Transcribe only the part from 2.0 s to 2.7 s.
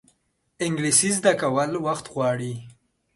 غواړي